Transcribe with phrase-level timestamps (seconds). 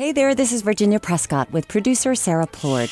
[0.00, 2.90] Hey there, this is Virginia Prescott with producer Sarah Plourde.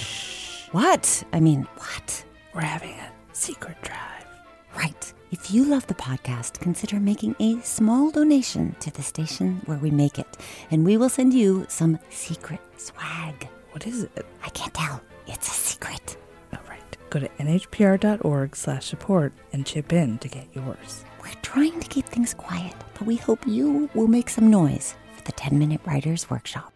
[0.72, 1.24] What?
[1.32, 2.22] I mean, what?
[2.54, 4.26] We're having a secret drive.
[4.76, 5.14] Right.
[5.30, 9.90] If you love the podcast, consider making a small donation to the station where we
[9.90, 10.36] make it,
[10.70, 13.48] and we will send you some secret swag.
[13.70, 14.26] What is it?
[14.44, 15.00] I can't tell.
[15.26, 16.18] It's a secret.
[16.52, 16.96] All right.
[17.08, 21.06] Go to nhpr.org slash support and chip in to get yours.
[21.22, 25.22] We're trying to keep things quiet, but we hope you will make some noise for
[25.22, 26.74] the 10 Minute Writers Workshop.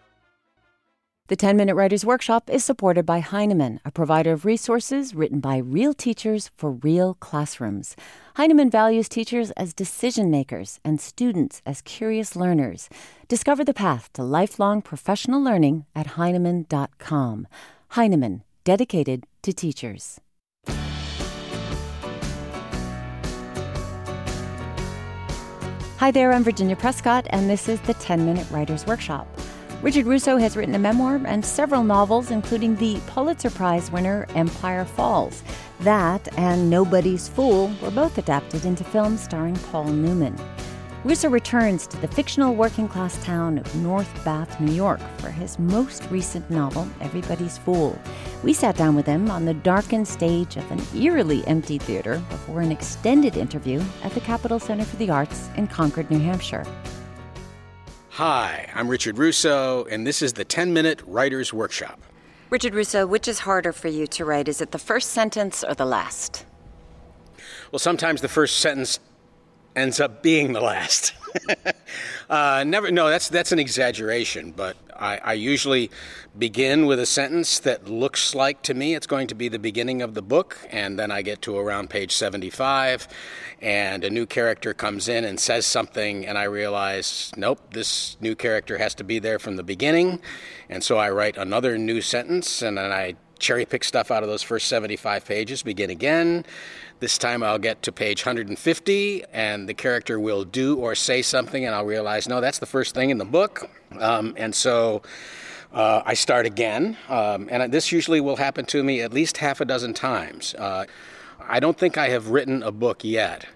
[1.32, 5.56] The 10 Minute Writers Workshop is supported by Heinemann, a provider of resources written by
[5.56, 7.96] real teachers for real classrooms.
[8.36, 12.90] Heinemann values teachers as decision makers and students as curious learners.
[13.28, 17.48] Discover the path to lifelong professional learning at Heinemann.com.
[17.92, 20.20] Heinemann, dedicated to teachers.
[25.96, 29.26] Hi there, I'm Virginia Prescott, and this is the 10 Minute Writers Workshop.
[29.82, 34.84] Richard Russo has written a memoir and several novels, including the Pulitzer Prize winner Empire
[34.84, 35.42] Falls.
[35.80, 40.38] That and Nobody's Fool were both adapted into films starring Paul Newman.
[41.02, 45.58] Russo returns to the fictional working class town of North Bath, New York, for his
[45.58, 47.98] most recent novel, Everybody's Fool.
[48.44, 52.60] We sat down with him on the darkened stage of an eerily empty theater before
[52.60, 56.64] an extended interview at the Capitol Center for the Arts in Concord, New Hampshire.
[58.16, 61.98] Hi, I'm Richard Russo, and this is the 10 Minute Writer's Workshop.
[62.50, 64.48] Richard Russo, which is harder for you to write?
[64.48, 66.44] Is it the first sentence or the last?
[67.70, 69.00] Well, sometimes the first sentence
[69.74, 71.14] ends up being the last.
[72.30, 74.52] uh, never, no, that's that's an exaggeration.
[74.52, 75.90] But I, I, usually
[76.38, 80.02] begin with a sentence that looks like to me it's going to be the beginning
[80.02, 83.08] of the book, and then I get to around page 75,
[83.60, 88.34] and a new character comes in and says something, and I realize, nope, this new
[88.34, 90.20] character has to be there from the beginning,
[90.68, 94.28] and so I write another new sentence, and then I cherry pick stuff out of
[94.28, 96.44] those first 75 pages, begin again.
[97.02, 101.66] This time I'll get to page 150, and the character will do or say something,
[101.66, 103.68] and I'll realize, no, that's the first thing in the book.
[103.98, 105.02] Um, and so
[105.72, 109.60] uh, I start again, um, and this usually will happen to me at least half
[109.60, 110.54] a dozen times.
[110.54, 110.84] Uh,
[111.40, 113.46] I don't think I have written a book yet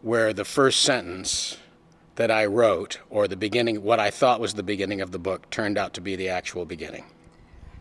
[0.00, 1.58] where the first sentence
[2.14, 5.50] that I wrote, or the beginning, what I thought was the beginning of the book,
[5.50, 7.04] turned out to be the actual beginning.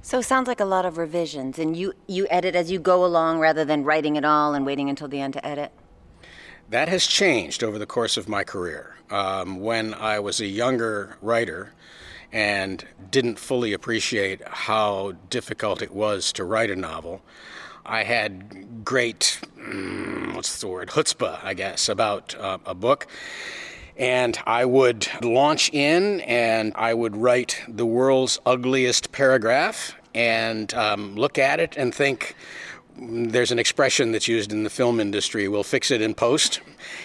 [0.01, 3.03] So it sounds like a lot of revisions, and you, you edit as you go
[3.03, 5.71] along rather than writing it all and waiting until the end to edit?
[6.69, 8.95] That has changed over the course of my career.
[9.09, 11.73] Um, when I was a younger writer
[12.31, 17.21] and didn't fully appreciate how difficult it was to write a novel,
[17.85, 23.07] I had great, mm, what's the word, chutzpah, I guess, about uh, a book.
[23.97, 31.15] And I would launch in and I would write the world's ugliest paragraph and um,
[31.15, 32.35] look at it and think,
[32.99, 36.61] there's an expression that's used in the film industry we'll fix it in post.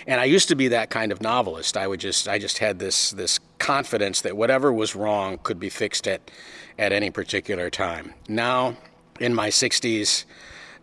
[0.06, 1.76] And i used to be that kind of novelist.
[1.76, 5.69] I would just i just had this this confidence that whatever was wrong could be
[5.69, 6.31] fixed at
[6.78, 8.14] at any particular time.
[8.28, 8.76] Now
[9.20, 10.25] in my 60s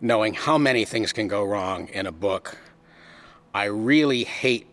[0.00, 2.56] knowing how many things can go wrong in a book
[3.52, 4.66] i really hate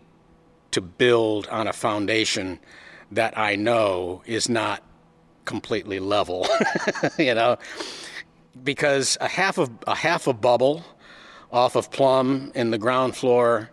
[0.71, 2.59] to build on a foundation
[3.11, 4.83] that i know is not
[5.47, 6.45] completely level,
[7.17, 7.57] you know,
[8.63, 10.83] because a half of a half a bubble
[11.51, 13.71] off of plumb in the ground floor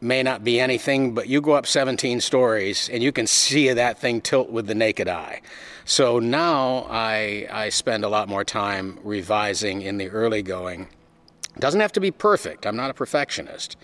[0.00, 3.98] may not be anything, but you go up 17 stories and you can see that
[3.98, 5.40] thing tilt with the naked eye.
[5.86, 10.88] So now I I spend a lot more time revising in the early going.
[11.54, 12.66] It doesn't have to be perfect.
[12.66, 13.76] I'm not a perfectionist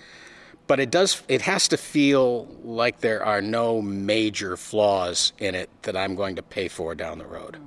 [0.67, 5.71] but it does it has to feel like there are no major flaws in it
[5.83, 7.59] that I'm going to pay for down the road.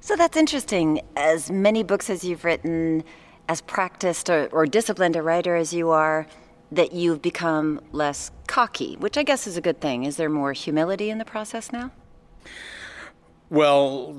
[0.00, 1.00] So that's interesting.
[1.16, 3.04] As many books as you've written,
[3.48, 6.26] as practiced or, or disciplined a writer as you are,
[6.72, 10.04] that you've become less cocky, which I guess is a good thing.
[10.04, 11.92] Is there more humility in the process now?
[13.50, 14.16] Well,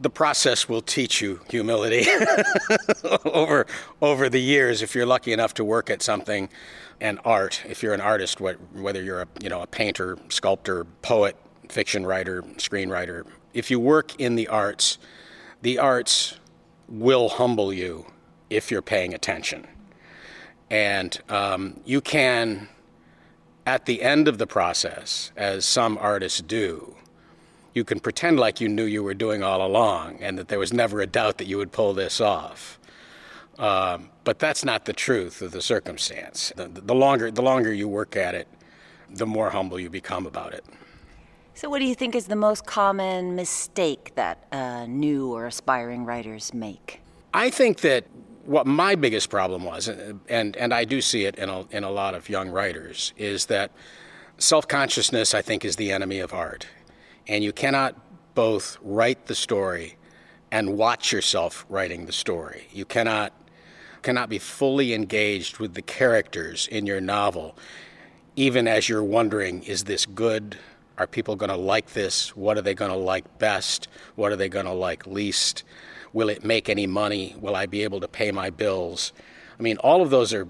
[0.00, 2.06] the process will teach you humility
[3.24, 3.66] over
[4.02, 6.48] over the years if you're lucky enough to work at something
[7.00, 7.62] and art.
[7.66, 11.36] If you're an artist whether you're a you know a painter sculptor poet
[11.68, 14.98] fiction writer screenwriter if you work in the arts
[15.62, 16.38] the arts
[16.88, 18.06] will humble you
[18.50, 19.66] if you're paying attention.
[20.70, 22.68] And um, you can
[23.66, 26.94] at the end of the process as some artists do
[27.74, 30.72] you can pretend like you knew you were doing all along and that there was
[30.72, 32.78] never a doubt that you would pull this off.
[33.58, 36.52] Um, but that's not the truth of the circumstance.
[36.56, 38.48] The, the, longer, the longer you work at it,
[39.10, 40.64] the more humble you become about it.
[41.56, 46.04] So, what do you think is the most common mistake that uh, new or aspiring
[46.04, 47.00] writers make?
[47.32, 48.06] I think that
[48.44, 51.90] what my biggest problem was, and, and I do see it in a, in a
[51.90, 53.70] lot of young writers, is that
[54.36, 56.66] self consciousness, I think, is the enemy of art.
[57.26, 57.96] And you cannot
[58.34, 59.96] both write the story
[60.50, 62.68] and watch yourself writing the story.
[62.72, 63.32] You cannot
[64.02, 67.56] cannot be fully engaged with the characters in your novel,
[68.36, 70.58] even as you're wondering, is this good?
[70.98, 72.36] Are people going to like this?
[72.36, 73.88] What are they going to like best?
[74.14, 75.64] What are they going to like least?
[76.12, 77.34] Will it make any money?
[77.40, 79.12] Will I be able to pay my bills?
[79.58, 80.46] I mean, all of those are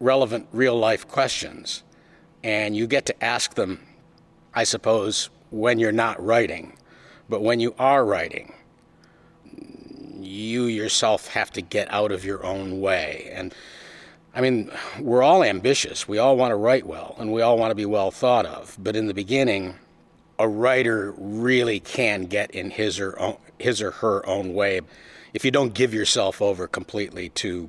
[0.00, 1.84] relevant real life questions.
[2.42, 3.80] And you get to ask them,
[4.54, 6.76] I suppose, when you're not writing.
[7.28, 8.52] But when you are writing,
[10.20, 13.30] you yourself have to get out of your own way.
[13.32, 13.54] And
[14.34, 14.70] I mean,
[15.00, 16.08] we're all ambitious.
[16.08, 18.76] We all want to write well, and we all want to be well thought of.
[18.80, 19.76] But in the beginning,
[20.38, 24.80] a writer really can get in his or own, his or her own way
[25.32, 27.68] if you don't give yourself over completely to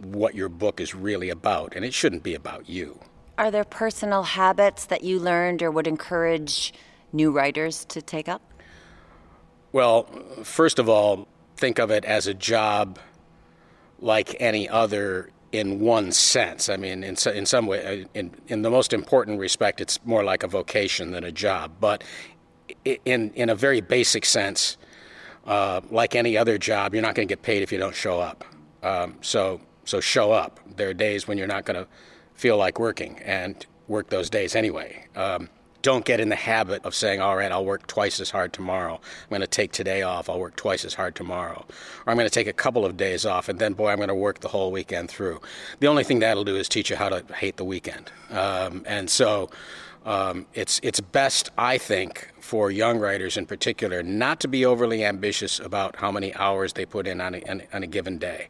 [0.00, 2.98] what your book is really about, and it shouldn't be about you.
[3.38, 6.72] Are there personal habits that you learned or would encourage
[7.12, 8.42] new writers to take up?
[9.72, 10.04] Well,
[10.42, 12.98] first of all, think of it as a job
[14.00, 16.68] like any other in one sense.
[16.68, 20.22] I mean, in, in some way, uh, in, in the most important respect, it's more
[20.22, 21.72] like a vocation than a job.
[21.80, 22.04] But
[22.84, 24.76] in, in a very basic sense,
[25.46, 28.20] uh, like any other job, you're not going to get paid if you don't show
[28.20, 28.44] up.
[28.82, 30.60] Um, so, so show up.
[30.76, 31.88] There are days when you're not going to
[32.34, 35.04] feel like working and work those days anyway.
[35.16, 35.48] Um,
[35.82, 38.94] don't get in the habit of saying, all right, I'll work twice as hard tomorrow.
[38.94, 40.28] I'm going to take today off.
[40.28, 41.64] I'll work twice as hard tomorrow.
[42.06, 44.08] Or I'm going to take a couple of days off, and then, boy, I'm going
[44.08, 45.40] to work the whole weekend through.
[45.80, 48.10] The only thing that'll do is teach you how to hate the weekend.
[48.30, 49.50] Um, and so
[50.04, 55.04] um, it's, it's best, I think, for young writers in particular, not to be overly
[55.04, 58.48] ambitious about how many hours they put in on a, on a given day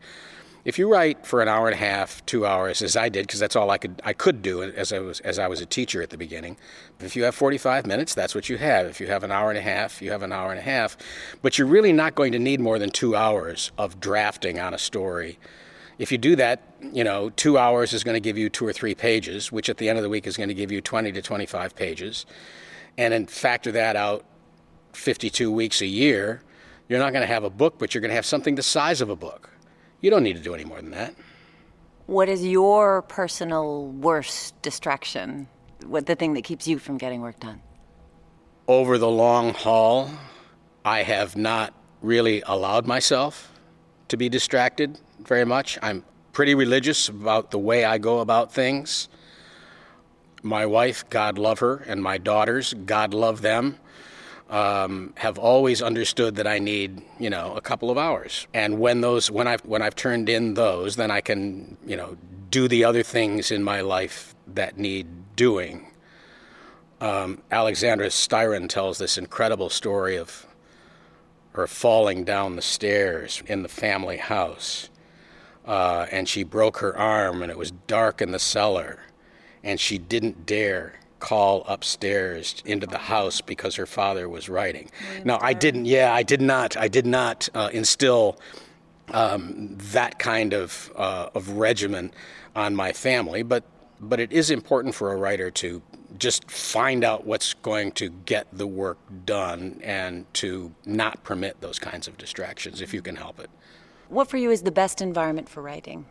[0.64, 3.40] if you write for an hour and a half, two hours, as I did, because
[3.40, 6.02] that's all I could I could do as I was as I was a teacher
[6.02, 6.56] at the beginning.
[7.00, 8.86] If you have 45 minutes, that's what you have.
[8.86, 10.96] If you have an hour and a half, you have an hour and a half.
[11.40, 14.78] But you're really not going to need more than two hours of drafting on a
[14.78, 15.38] story.
[15.98, 16.62] If you do that,
[16.92, 19.78] you know, two hours is going to give you two or three pages, which at
[19.78, 22.26] the end of the week is going to give you 20 to 25 pages.
[22.96, 24.24] And then factor that out
[24.92, 26.42] 52 weeks a year,
[26.88, 29.00] you're not going to have a book, but you're going to have something the size
[29.00, 29.50] of a book.
[30.00, 31.14] You don't need to do any more than that.
[32.06, 35.46] What is your personal worst distraction?
[35.86, 37.60] What the thing that keeps you from getting work done?
[38.66, 40.10] Over the long haul,
[40.84, 43.52] I have not really allowed myself
[44.08, 45.78] to be distracted very much.
[45.82, 49.08] I'm pretty religious about the way I go about things.
[50.42, 53.79] My wife, God love her, and my daughters, God love them
[54.50, 58.48] um, have always understood that I need, you know, a couple of hours.
[58.52, 62.16] And when those, when I've when I've turned in those, then I can, you know,
[62.50, 65.06] do the other things in my life that need
[65.36, 65.86] doing.
[67.00, 70.46] Um, Alexandra Styron tells this incredible story of
[71.52, 74.90] her falling down the stairs in the family house,
[75.64, 79.00] uh, and she broke her arm, and it was dark in the cellar,
[79.62, 84.90] and she didn't dare call upstairs into the house because her father was writing.
[85.24, 88.38] Now, I didn't, yeah, I did not, I did not uh, instill
[89.12, 92.12] um, that kind of, uh, of regimen
[92.56, 93.64] on my family, but,
[94.00, 95.82] but it is important for a writer to
[96.18, 101.78] just find out what's going to get the work done and to not permit those
[101.78, 103.50] kinds of distractions if you can help it.
[104.08, 106.06] What for you is the best environment for writing?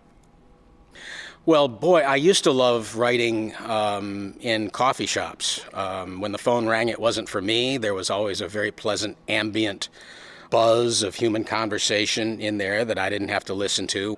[1.45, 5.61] Well, boy, I used to love writing um, in coffee shops.
[5.73, 7.77] Um, when the phone rang, it wasn't for me.
[7.77, 9.87] There was always a very pleasant ambient
[10.49, 14.17] buzz of human conversation in there that I didn't have to listen to.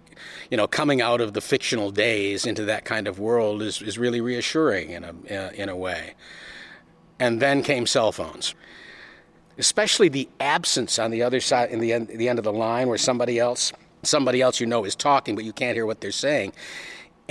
[0.50, 4.00] You know, coming out of the fictional days into that kind of world is, is
[4.00, 6.16] really reassuring in a, in a way.
[7.20, 8.56] And then came cell phones.
[9.60, 12.88] Especially the absence on the other side, in the end, the end of the line,
[12.88, 16.12] where somebody else, somebody else you know is talking, but you can't hear what they're
[16.12, 16.52] saying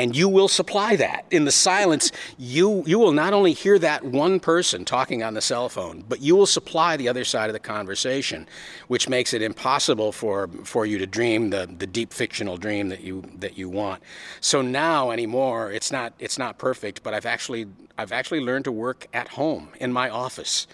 [0.00, 1.26] and you will supply that.
[1.30, 5.42] In the silence you you will not only hear that one person talking on the
[5.42, 8.48] cell phone but you will supply the other side of the conversation
[8.88, 13.02] which makes it impossible for for you to dream the the deep fictional dream that
[13.02, 14.02] you that you want.
[14.40, 17.66] So now anymore it's not it's not perfect but I've actually
[17.98, 20.66] I've actually learned to work at home in my office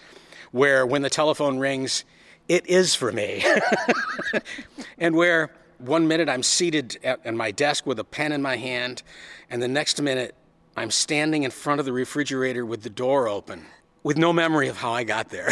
[0.51, 2.05] where when the telephone rings
[2.47, 3.43] it is for me.
[4.97, 8.57] And where one minute I'm seated at, at my desk with a pen in my
[8.57, 9.03] hand,
[9.49, 10.35] and the next minute
[10.75, 13.65] I'm standing in front of the refrigerator with the door open
[14.03, 15.49] with no memory of how I got there.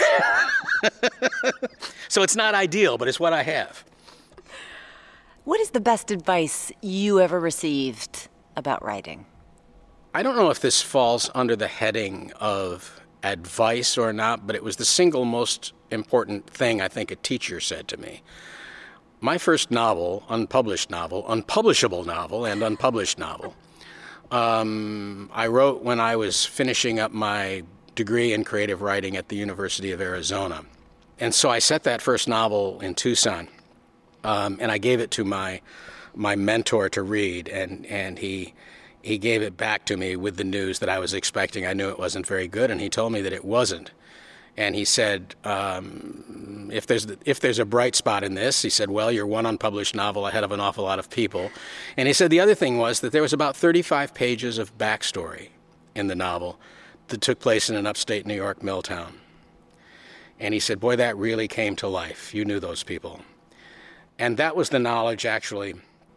[2.08, 3.84] so it's not ideal, but it's what I have.
[5.44, 9.26] What is the best advice you ever received about writing?
[10.14, 14.64] I don't know if this falls under the heading of advice or not, but it
[14.64, 18.22] was the single most important thing I think a teacher said to me.
[19.22, 23.56] My first novel, unpublished novel, unpublishable novel, and unpublished novel,
[24.32, 27.64] um, I wrote when I was finishing up my
[27.96, 30.66] degree in creative writing at the University of Arizona.
[31.20, 33.48] And so I set that first novel in Tucson,
[34.24, 35.62] um, and I gave it to my
[36.14, 38.54] my mentor to read, and and he
[39.02, 41.66] he gave it back to me with the news that I was expecting.
[41.66, 43.92] I knew it wasn't very good, and he told me that it wasn't.
[44.58, 48.90] And he said, um, if there's if there's a bright spot in this, he said,
[48.90, 51.52] well, you're one unpublished novel ahead of an awful lot of people.
[51.98, 55.50] And he said the other thing was that there was about 35 pages of backstory
[55.94, 56.60] in the novel
[57.08, 59.16] that took place in an upstate New York mill town.
[60.40, 62.34] And he said, boy, that really came to life.
[62.34, 63.22] You knew those people.
[64.20, 65.76] And that was the knowledge, actually,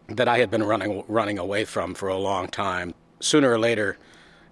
[0.09, 2.95] that I had been running running away from for a long time.
[3.21, 3.99] Sooner or later,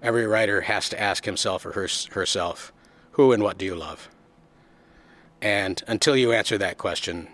[0.03, 2.73] every writer has to ask himself or her, herself,
[3.17, 4.11] who and what do you love?
[5.41, 7.29] And until you answer that question,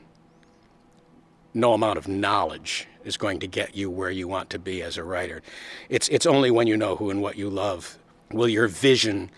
[1.54, 4.96] no amount of knowledge is going to get you where you want to be as
[4.96, 5.42] a writer.
[5.88, 7.98] It's it's only when you know who and what you love
[8.30, 9.28] will your vision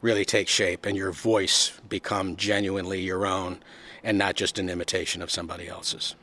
[0.00, 3.60] really take shape and your voice become genuinely your own
[4.02, 6.16] and not just an imitation of somebody else's.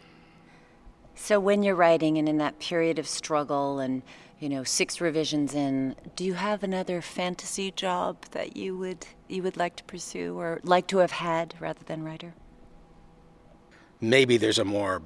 [1.15, 4.01] So when you're writing and in that period of struggle and
[4.39, 9.43] you know six revisions in, do you have another fantasy job that you would you
[9.43, 12.33] would like to pursue or like to have had rather than writer?
[14.01, 15.01] Maybe there's a more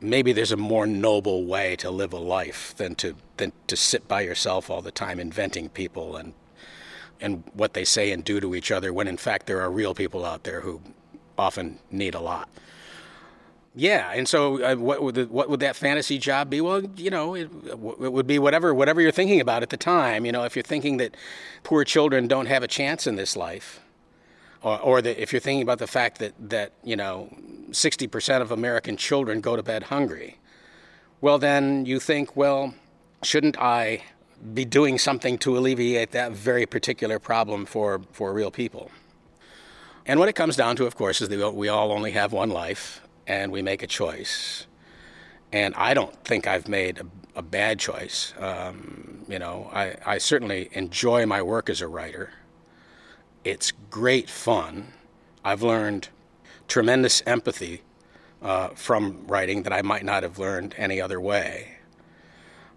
[0.00, 4.06] maybe there's a more noble way to live a life than to than to sit
[4.06, 6.34] by yourself all the time inventing people and
[7.20, 9.94] and what they say and do to each other when in fact there are real
[9.94, 10.80] people out there who
[11.38, 12.48] often need a lot.
[13.78, 16.62] Yeah, and so uh, what would the, what would that fantasy job be?
[16.62, 20.24] Well, you know, it, it, would be whatever whatever you're thinking about at the time.
[20.24, 21.14] You know, if you're thinking that
[21.62, 23.80] poor children don't have a chance in this life,
[24.62, 27.28] or, or that if you're thinking about the fact that that you know
[27.70, 30.38] 60% of American children go to bed hungry,
[31.20, 32.74] well then you think, well,
[33.22, 34.04] shouldn't I
[34.54, 38.90] be doing something to alleviate that very particular problem for for real people?
[40.06, 42.48] And what it comes down to, of course, is that we all only have one
[42.48, 44.66] life and we make a choice.
[45.52, 47.06] And I don't think I've made a,
[47.36, 48.34] a bad choice.
[48.38, 52.30] Um, you know, I, I certainly enjoy my work as a writer.
[53.44, 54.92] It's great fun.
[55.44, 56.08] I've learned
[56.68, 57.82] tremendous empathy
[58.42, 61.78] uh, from writing that I might not have learned any other way.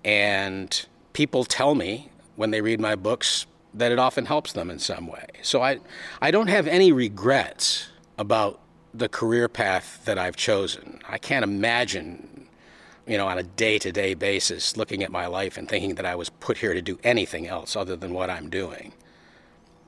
[0.04, 4.80] And people tell me when they read my books that it often helps them in
[4.80, 5.26] some way.
[5.42, 5.80] So I,
[6.22, 8.60] I don't have any regrets about
[8.94, 11.00] the career path that I've chosen.
[11.08, 12.48] I can't imagine,
[13.06, 16.06] you know, on a day to day basis looking at my life and thinking that
[16.06, 18.94] I was put here to do anything else other than what I'm doing.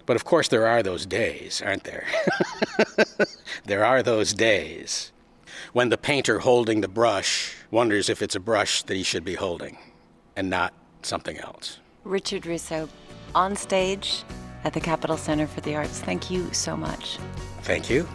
[0.06, 2.06] But of course, there are those days, aren't there?
[3.66, 5.12] there are those days
[5.74, 9.36] when the painter holding the brush wonders if it's a brush that he should be
[9.36, 9.78] holding
[10.36, 11.80] and not something else.
[12.04, 12.90] Richard Russo,
[13.36, 14.24] on stage
[14.64, 17.18] at the Capitol Center for the Arts, thank you so much.
[17.62, 18.08] Thank you.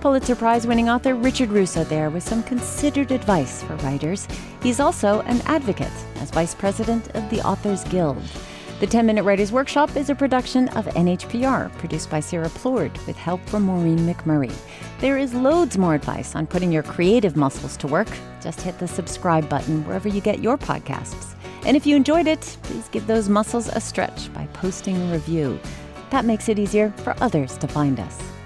[0.00, 4.28] Pulitzer Prize winning author Richard Russo there with some considered advice for writers.
[4.62, 8.22] He's also an advocate as vice president of the Authors Guild.
[8.78, 13.16] The 10 Minute Writers Workshop is a production of NHPR, produced by Sarah Plourde with
[13.16, 14.54] help from Maureen McMurray.
[15.00, 18.08] There is loads more advice on putting your creative muscles to work.
[18.40, 21.34] Just hit the subscribe button wherever you get your podcasts.
[21.66, 25.58] And if you enjoyed it, please give those muscles a stretch by posting a review.
[26.10, 28.37] That makes it easier for others to find us.